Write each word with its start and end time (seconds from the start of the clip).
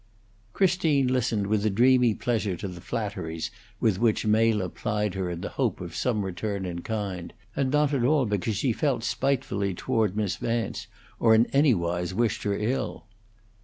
Christine 0.53 1.05
listened 1.09 1.45
with 1.45 1.63
a 1.63 1.69
dreamy 1.69 2.15
pleasure 2.15 2.55
to 2.57 2.67
the 2.67 2.81
flatteries 2.81 3.51
with 3.79 3.99
which 3.99 4.25
Mela 4.25 4.67
plied 4.67 5.13
her 5.13 5.29
in 5.29 5.41
the 5.41 5.49
hope 5.61 5.79
of 5.79 5.95
some 5.95 6.25
return 6.25 6.65
in 6.65 6.81
kind, 6.81 7.33
and 7.55 7.69
not 7.69 7.93
at 7.93 8.03
all 8.03 8.25
because 8.25 8.55
she 8.57 8.71
felt 8.73 9.03
spitefully 9.03 9.75
toward 9.75 10.17
Miss 10.17 10.37
Vance, 10.37 10.87
or 11.19 11.35
in 11.35 11.45
anywise 11.53 12.15
wished 12.15 12.41
her 12.41 12.57
ill. 12.57 13.05